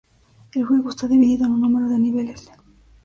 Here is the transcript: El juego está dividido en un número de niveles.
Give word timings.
El 0.53 0.63
juego 0.65 0.89
está 0.89 1.07
dividido 1.07 1.45
en 1.45 1.51
un 1.51 1.61
número 1.61 1.87
de 1.87 1.99
niveles. 1.99 2.49